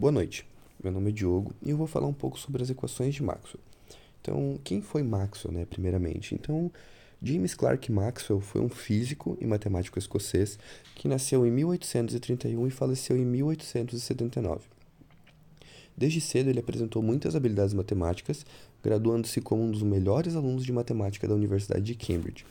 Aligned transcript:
Boa 0.00 0.10
noite, 0.10 0.46
meu 0.82 0.90
nome 0.90 1.10
é 1.10 1.12
Diogo 1.12 1.52
e 1.60 1.68
eu 1.68 1.76
vou 1.76 1.86
falar 1.86 2.06
um 2.06 2.14
pouco 2.14 2.38
sobre 2.38 2.62
as 2.62 2.70
equações 2.70 3.14
de 3.14 3.22
Maxwell. 3.22 3.62
Então, 4.18 4.58
quem 4.64 4.80
foi 4.80 5.02
Maxwell, 5.02 5.52
né, 5.52 5.66
primeiramente? 5.66 6.34
Então, 6.34 6.72
James 7.22 7.54
Clerk 7.54 7.92
Maxwell 7.92 8.40
foi 8.40 8.62
um 8.62 8.68
físico 8.70 9.36
e 9.38 9.46
matemático 9.46 9.98
escocês 9.98 10.58
que 10.94 11.06
nasceu 11.06 11.44
em 11.44 11.50
1831 11.50 12.66
e 12.66 12.70
faleceu 12.70 13.14
em 13.14 13.26
1879. 13.26 14.62
Desde 15.94 16.18
cedo 16.22 16.48
ele 16.48 16.60
apresentou 16.60 17.02
muitas 17.02 17.36
habilidades 17.36 17.74
matemáticas, 17.74 18.46
graduando-se 18.82 19.42
como 19.42 19.64
um 19.64 19.70
dos 19.70 19.82
melhores 19.82 20.34
alunos 20.34 20.64
de 20.64 20.72
matemática 20.72 21.28
da 21.28 21.34
Universidade 21.34 21.84
de 21.84 21.94
Cambridge. 21.94 22.46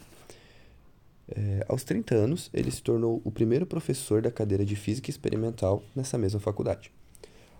É, 1.27 1.65
aos 1.67 1.83
30 1.83 2.13
anos, 2.13 2.51
ele 2.53 2.69
se 2.69 2.83
tornou 2.83 3.19
o 3.25 3.31
primeiro 3.31 3.65
professor 3.65 4.21
da 4.21 4.29
cadeira 4.29 4.63
de 4.63 4.75
Física 4.75 5.09
Experimental 5.09 5.83
nessa 5.95 6.15
mesma 6.15 6.39
faculdade. 6.39 6.91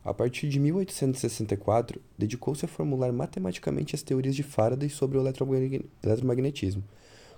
A 0.04 0.13
partir 0.13 0.47
de 0.47 0.59
1864, 0.59 2.02
dedicou-se 2.17 2.63
a 2.63 2.67
formular 2.67 3.12
matematicamente 3.12 3.95
as 3.95 4.02
teorias 4.02 4.35
de 4.35 4.44
Faraday 4.44 4.89
sobre 4.89 5.17
o 5.17 5.22
eletromagnetismo, 6.03 6.84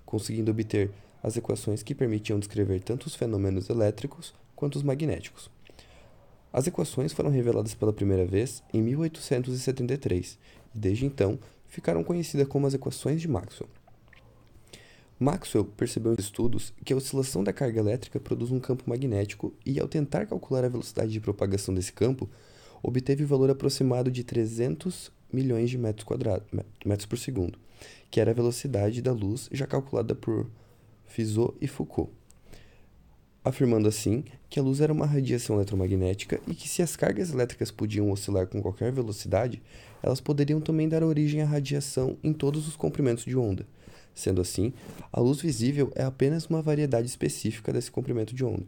conseguindo 0.05 0.51
obter 0.51 0.91
as 1.23 1.35
equações 1.37 1.81
que 1.81 1.95
permitiam 1.95 2.39
descrever 2.39 2.81
tanto 2.81 3.07
os 3.07 3.15
fenômenos 3.15 3.69
elétricos 3.69 4.33
quanto 4.55 4.75
os 4.75 4.83
magnéticos. 4.83 5.49
As 6.53 6.67
equações 6.67 7.13
foram 7.13 7.29
reveladas 7.29 7.73
pela 7.73 7.93
primeira 7.93 8.25
vez 8.25 8.61
em 8.73 8.81
1873 8.81 10.37
e, 10.75 10.77
desde 10.77 11.05
então, 11.05 11.39
ficaram 11.67 12.03
conhecidas 12.03 12.47
como 12.47 12.67
as 12.67 12.73
equações 12.73 13.21
de 13.21 13.27
Maxwell. 13.27 13.69
Maxwell 15.21 15.65
percebeu 15.65 16.13
em 16.13 16.19
estudos 16.19 16.73
que 16.83 16.91
a 16.91 16.95
oscilação 16.95 17.43
da 17.43 17.53
carga 17.53 17.79
elétrica 17.79 18.19
produz 18.19 18.49
um 18.49 18.59
campo 18.59 18.89
magnético 18.89 19.53
e, 19.63 19.79
ao 19.79 19.87
tentar 19.87 20.25
calcular 20.25 20.65
a 20.65 20.67
velocidade 20.67 21.11
de 21.11 21.19
propagação 21.19 21.75
desse 21.75 21.93
campo, 21.93 22.27
obteve 22.81 23.23
o 23.23 23.27
valor 23.27 23.51
aproximado 23.51 24.09
de 24.09 24.23
300 24.23 25.11
milhões 25.31 25.69
de 25.69 25.77
metros, 25.77 26.05
quadrados, 26.05 26.47
metros 26.83 27.05
por 27.05 27.19
segundo, 27.19 27.59
que 28.09 28.19
era 28.19 28.31
a 28.31 28.33
velocidade 28.33 28.99
da 28.99 29.11
luz 29.11 29.47
já 29.51 29.67
calculada 29.67 30.15
por 30.15 30.49
Fizeau 31.05 31.53
e 31.61 31.67
Foucault, 31.67 32.11
afirmando 33.45 33.87
assim 33.87 34.23
que 34.49 34.59
a 34.59 34.63
luz 34.63 34.81
era 34.81 34.91
uma 34.91 35.05
radiação 35.05 35.57
eletromagnética 35.57 36.41
e 36.47 36.55
que 36.55 36.67
se 36.67 36.81
as 36.81 36.95
cargas 36.95 37.31
elétricas 37.31 37.69
podiam 37.69 38.09
oscilar 38.09 38.47
com 38.47 38.59
qualquer 38.59 38.91
velocidade, 38.91 39.61
elas 40.01 40.19
poderiam 40.19 40.59
também 40.59 40.89
dar 40.89 41.03
origem 41.03 41.43
à 41.43 41.45
radiação 41.45 42.17
em 42.23 42.33
todos 42.33 42.67
os 42.67 42.75
comprimentos 42.75 43.23
de 43.23 43.37
onda. 43.37 43.67
Sendo 44.13 44.41
assim, 44.41 44.73
a 45.11 45.19
luz 45.19 45.41
visível 45.41 45.91
é 45.95 46.03
apenas 46.03 46.45
uma 46.45 46.61
variedade 46.61 47.07
específica 47.07 47.71
desse 47.71 47.89
comprimento 47.89 48.35
de 48.35 48.43
onda. 48.43 48.65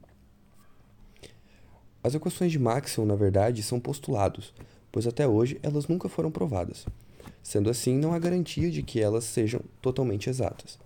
As 2.04 2.16
equações 2.16 2.52
de 2.52 2.60
Maxwell, 2.60 3.08
na 3.08 3.16
verdade, 3.16 3.64
são 3.64 3.80
postulados, 3.80 4.54
pois 4.92 5.08
até 5.08 5.28
hoje 5.28 5.60
elas 5.64 5.88
nunca 5.88 6.10
foram 6.10 6.30
provadas. 6.30 6.86
Sendo 7.42 7.70
assim, 7.70 7.98
não 7.98 8.14
há 8.14 8.20
garantia 8.20 8.70
de 8.70 8.84
que 8.84 9.00
elas 9.00 9.24
sejam 9.24 9.62
totalmente 9.82 10.30
exatas. 10.30 10.78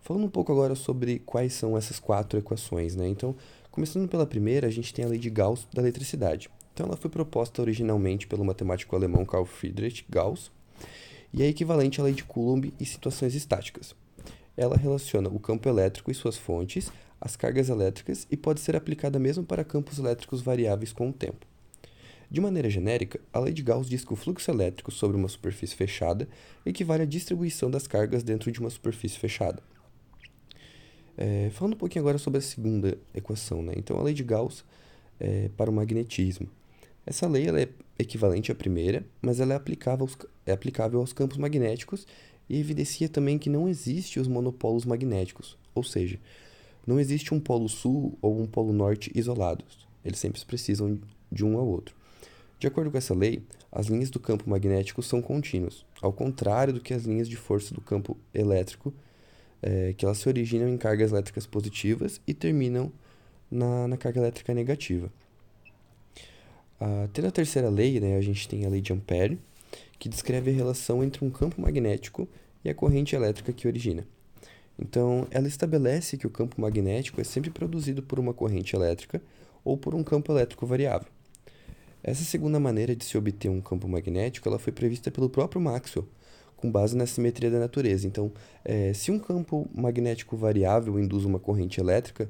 Falando 0.00 0.24
um 0.24 0.30
pouco 0.30 0.50
agora 0.50 0.74
sobre 0.74 1.20
quais 1.20 1.52
são 1.52 1.76
essas 1.76 1.98
quatro 2.00 2.38
equações, 2.38 2.96
né? 2.96 3.06
Então, 3.08 3.34
começando 3.70 4.08
pela 4.08 4.26
primeira, 4.26 4.66
a 4.66 4.70
gente 4.70 4.92
tem 4.92 5.04
a 5.04 5.08
lei 5.08 5.18
de 5.18 5.30
Gauss 5.30 5.66
da 5.72 5.80
eletricidade. 5.80 6.50
Então, 6.74 6.86
ela 6.86 6.96
foi 6.96 7.10
proposta 7.10 7.62
originalmente 7.62 8.26
pelo 8.26 8.44
matemático 8.44 8.94
alemão 8.96 9.24
Carl 9.24 9.44
Friedrich 9.44 10.04
Gauss 10.08 10.50
e 11.32 11.42
é 11.42 11.46
equivalente 11.46 12.00
à 12.00 12.04
lei 12.04 12.12
de 12.12 12.24
Coulomb 12.24 12.72
em 12.78 12.84
situações 12.84 13.34
estáticas. 13.34 13.94
Ela 14.56 14.76
relaciona 14.76 15.28
o 15.28 15.40
campo 15.40 15.68
elétrico 15.68 16.10
e 16.10 16.14
suas 16.14 16.36
fontes 16.36 16.90
as 17.20 17.36
cargas 17.36 17.68
elétricas 17.68 18.26
e 18.30 18.36
pode 18.36 18.58
ser 18.58 18.74
aplicada 18.74 19.16
mesmo 19.16 19.44
para 19.44 19.62
campos 19.62 19.98
elétricos 19.98 20.42
variáveis 20.42 20.92
com 20.92 21.08
o 21.08 21.12
tempo. 21.12 21.46
De 22.28 22.40
maneira 22.40 22.68
genérica, 22.68 23.20
a 23.32 23.38
lei 23.38 23.52
de 23.52 23.62
Gauss 23.62 23.88
diz 23.88 24.04
que 24.04 24.12
o 24.12 24.16
fluxo 24.16 24.50
elétrico 24.50 24.90
sobre 24.90 25.16
uma 25.16 25.28
superfície 25.28 25.76
fechada 25.76 26.28
equivale 26.66 27.04
à 27.04 27.06
distribuição 27.06 27.70
das 27.70 27.86
cargas 27.86 28.24
dentro 28.24 28.50
de 28.50 28.58
uma 28.58 28.70
superfície 28.70 29.18
fechada. 29.18 29.62
É, 31.16 31.50
falando 31.50 31.74
um 31.74 31.76
pouquinho 31.76 32.02
agora 32.02 32.18
sobre 32.18 32.38
a 32.38 32.42
segunda 32.42 32.98
equação, 33.14 33.62
né? 33.62 33.74
então 33.76 33.98
a 33.98 34.02
lei 34.02 34.14
de 34.14 34.24
Gauss 34.24 34.64
é, 35.20 35.48
para 35.56 35.70
o 35.70 35.72
magnetismo. 35.72 36.48
Essa 37.04 37.26
lei 37.26 37.48
é 37.48 37.68
equivalente 37.98 38.52
à 38.52 38.54
primeira, 38.54 39.04
mas 39.20 39.40
ela 39.40 39.54
é 39.54 39.56
aplicável, 39.56 40.04
aos, 40.04 40.16
é 40.46 40.52
aplicável 40.52 41.00
aos 41.00 41.12
campos 41.12 41.36
magnéticos 41.36 42.06
e 42.48 42.58
evidencia 42.58 43.08
também 43.08 43.38
que 43.38 43.50
não 43.50 43.68
existe 43.68 44.20
os 44.20 44.28
monopolos 44.28 44.84
magnéticos, 44.84 45.56
ou 45.74 45.82
seja, 45.82 46.18
não 46.86 47.00
existe 47.00 47.32
um 47.32 47.40
polo 47.40 47.68
sul 47.68 48.18
ou 48.20 48.40
um 48.40 48.46
polo 48.46 48.72
norte 48.72 49.10
isolados. 49.14 49.86
Eles 50.04 50.18
sempre 50.18 50.44
precisam 50.44 50.98
de 51.30 51.44
um 51.44 51.56
ao 51.56 51.66
outro. 51.66 51.94
De 52.58 52.66
acordo 52.66 52.90
com 52.90 52.98
essa 52.98 53.14
lei, 53.14 53.42
as 53.70 53.86
linhas 53.86 54.10
do 54.10 54.20
campo 54.20 54.48
magnético 54.48 55.02
são 55.02 55.20
contínuas, 55.20 55.84
ao 56.00 56.12
contrário 56.12 56.72
do 56.72 56.80
que 56.80 56.94
as 56.94 57.04
linhas 57.04 57.28
de 57.28 57.36
força 57.36 57.74
do 57.74 57.80
campo 57.80 58.16
elétrico, 58.32 58.92
é, 59.60 59.92
que 59.96 60.04
elas 60.04 60.18
se 60.18 60.28
originam 60.28 60.68
em 60.68 60.76
cargas 60.76 61.10
elétricas 61.12 61.46
positivas 61.46 62.20
e 62.26 62.34
terminam 62.34 62.92
na, 63.50 63.88
na 63.88 63.96
carga 63.96 64.20
elétrica 64.20 64.52
negativa. 64.52 65.10
Ah, 66.84 67.08
tendo 67.12 67.28
a 67.28 67.30
terceira 67.30 67.68
lei, 67.68 68.00
né, 68.00 68.16
a 68.16 68.20
gente 68.20 68.48
tem 68.48 68.66
a 68.66 68.68
lei 68.68 68.80
de 68.80 68.92
Ampère, 68.92 69.38
que 70.00 70.08
descreve 70.08 70.50
a 70.50 70.54
relação 70.54 71.04
entre 71.04 71.24
um 71.24 71.30
campo 71.30 71.60
magnético 71.60 72.28
e 72.64 72.68
a 72.68 72.74
corrente 72.74 73.14
elétrica 73.14 73.52
que 73.52 73.68
origina. 73.68 74.04
Então, 74.76 75.28
ela 75.30 75.46
estabelece 75.46 76.16
que 76.16 76.26
o 76.26 76.30
campo 76.30 76.60
magnético 76.60 77.20
é 77.20 77.24
sempre 77.24 77.50
produzido 77.50 78.02
por 78.02 78.18
uma 78.18 78.34
corrente 78.34 78.74
elétrica 78.74 79.22
ou 79.64 79.76
por 79.76 79.94
um 79.94 80.02
campo 80.02 80.32
elétrico 80.32 80.66
variável. 80.66 81.06
Essa 82.02 82.24
segunda 82.24 82.58
maneira 82.58 82.96
de 82.96 83.04
se 83.04 83.16
obter 83.16 83.48
um 83.48 83.60
campo 83.60 83.86
magnético 83.86 84.48
ela 84.48 84.58
foi 84.58 84.72
prevista 84.72 85.08
pelo 85.08 85.30
próprio 85.30 85.60
Maxwell, 85.60 86.08
com 86.56 86.68
base 86.68 86.96
na 86.96 87.06
simetria 87.06 87.48
da 87.48 87.60
natureza. 87.60 88.08
Então, 88.08 88.32
é, 88.64 88.92
se 88.92 89.12
um 89.12 89.20
campo 89.20 89.68
magnético 89.72 90.36
variável 90.36 90.98
induz 90.98 91.24
uma 91.24 91.38
corrente 91.38 91.78
elétrica, 91.78 92.28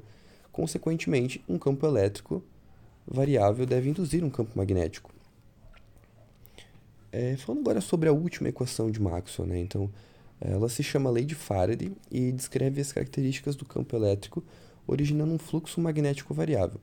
consequentemente, 0.51 1.43
um 1.49 1.57
campo 1.57 1.87
elétrico 1.87 2.43
variável 3.07 3.65
deve 3.65 3.89
induzir 3.89 4.23
um 4.23 4.29
campo 4.29 4.57
magnético. 4.57 5.11
É, 7.11 7.35
falando 7.37 7.61
agora 7.61 7.81
sobre 7.81 8.09
a 8.09 8.11
última 8.11 8.49
equação 8.49 8.89
de 8.89 8.99
Maxwell, 8.99 9.47
né? 9.47 9.59
Então, 9.59 9.89
ela 10.41 10.67
se 10.67 10.81
chama 10.83 11.09
Lei 11.09 11.23
de 11.23 11.35
Faraday 11.35 11.91
e 12.11 12.31
descreve 12.31 12.81
as 12.81 12.91
características 12.91 13.55
do 13.55 13.65
campo 13.65 13.95
elétrico, 13.95 14.43
originando 14.87 15.31
um 15.31 15.37
fluxo 15.37 15.79
magnético 15.79 16.33
variável. 16.33 16.81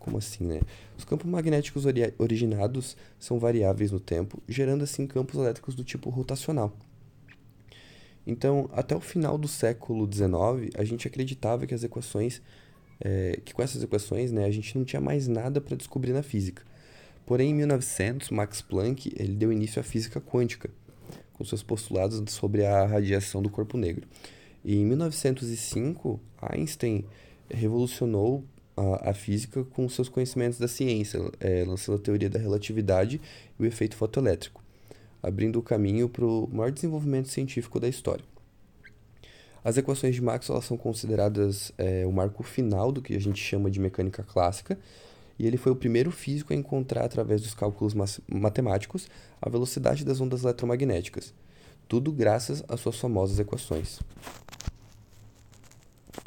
Como 0.00 0.18
assim, 0.18 0.44
né? 0.44 0.60
Os 0.98 1.04
campos 1.04 1.30
magnéticos 1.30 1.86
ori 1.86 2.12
originados 2.18 2.96
são 3.20 3.38
variáveis 3.38 3.92
no 3.92 4.00
tempo, 4.00 4.42
gerando 4.48 4.82
assim 4.82 5.06
campos 5.06 5.38
elétricos 5.38 5.74
do 5.74 5.84
tipo 5.84 6.10
rotacional. 6.10 6.72
Então, 8.26 8.68
até 8.72 8.96
o 8.96 9.00
final 9.00 9.36
do 9.36 9.48
século 9.48 10.08
XIX, 10.12 10.74
a 10.76 10.84
gente 10.84 11.06
acreditava 11.06 11.66
que 11.66 11.74
as 11.74 11.84
equações, 11.84 12.40
é, 13.04 13.40
que 13.44 13.52
com 13.52 13.62
essas 13.62 13.82
equações, 13.82 14.30
né, 14.30 14.44
a 14.44 14.50
gente 14.50 14.76
não 14.78 14.84
tinha 14.84 15.00
mais 15.00 15.26
nada 15.26 15.60
para 15.60 15.76
descobrir 15.76 16.12
na 16.12 16.22
física. 16.22 16.62
Porém, 17.26 17.50
em 17.50 17.54
1900, 17.54 18.30
Max 18.30 18.62
Planck 18.62 19.12
ele 19.16 19.34
deu 19.34 19.52
início 19.52 19.80
à 19.80 19.82
física 19.82 20.20
quântica, 20.20 20.70
com 21.32 21.44
seus 21.44 21.62
postulados 21.62 22.22
sobre 22.32 22.64
a 22.64 22.86
radiação 22.86 23.42
do 23.42 23.50
corpo 23.50 23.76
negro. 23.76 24.06
E 24.64 24.76
em 24.76 24.84
1905, 24.84 26.20
Einstein 26.40 27.04
revolucionou 27.50 28.44
a, 28.76 29.10
a 29.10 29.14
física 29.14 29.64
com 29.64 29.88
seus 29.88 30.08
conhecimentos 30.08 30.58
da 30.58 30.68
ciência, 30.68 31.20
é, 31.40 31.64
lançando 31.64 31.96
a 31.96 32.02
teoria 32.02 32.30
da 32.30 32.38
relatividade 32.38 33.20
e 33.58 33.62
o 33.62 33.66
efeito 33.66 33.96
fotoelétrico, 33.96 34.62
abrindo 35.22 35.58
o 35.58 35.62
caminho 35.62 36.08
para 36.08 36.24
o 36.24 36.48
maior 36.52 36.70
desenvolvimento 36.70 37.28
científico 37.28 37.80
da 37.80 37.88
história. 37.88 38.24
As 39.64 39.76
equações 39.76 40.14
de 40.14 40.22
Maxwell 40.22 40.60
são 40.60 40.76
consideradas 40.76 41.72
é, 41.78 42.04
o 42.04 42.12
marco 42.12 42.42
final 42.42 42.90
do 42.90 43.00
que 43.00 43.14
a 43.14 43.20
gente 43.20 43.40
chama 43.40 43.70
de 43.70 43.78
mecânica 43.78 44.22
clássica, 44.22 44.78
e 45.38 45.46
ele 45.46 45.56
foi 45.56 45.72
o 45.72 45.76
primeiro 45.76 46.10
físico 46.10 46.52
a 46.52 46.56
encontrar, 46.56 47.04
através 47.04 47.40
dos 47.42 47.54
cálculos 47.54 47.94
matemáticos, 48.28 49.08
a 49.40 49.48
velocidade 49.48 50.04
das 50.04 50.20
ondas 50.20 50.42
eletromagnéticas. 50.42 51.32
Tudo 51.88 52.12
graças 52.12 52.64
às 52.68 52.80
suas 52.80 52.98
famosas 52.98 53.38
equações. 53.38 54.00